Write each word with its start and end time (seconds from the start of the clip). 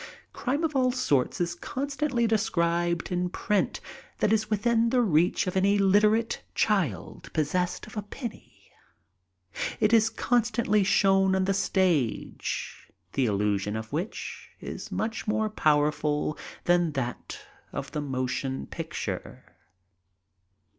Crime 0.33 0.63
of 0.63 0.75
all 0.75 0.91
sorts 0.91 1.39
is 1.39 1.53
constantly 1.53 2.25
described 2.25 3.11
in 3.11 3.29
print 3.29 3.79
that 4.17 4.33
is 4.33 4.49
within 4.49 4.89
the 4.89 4.99
reach 5.03 5.45
of 5.45 5.55
any 5.55 5.77
liter 5.77 6.15
ate 6.15 6.41
child 6.55 7.31
possessed 7.33 7.85
of 7.85 7.95
a 7.95 8.01
penny. 8.01 8.71
It 9.79 9.93
is 9.93 10.09
constantly 10.09 10.83
shown 10.83 11.35
on 11.35 11.45
the 11.45 11.53
stage, 11.53 12.89
the 13.13 13.27
illusion 13.27 13.75
of 13.75 13.93
which 13.93 14.49
is 14.59 14.91
much 14.91 15.27
m<N:e 15.27 15.49
pow 15.55 15.77
erful 15.81 16.35
than 16.63 16.93
that 16.93 17.37
of 17.71 17.91
the 17.91 18.01
motion 18.01 18.65
picture. 18.65 19.55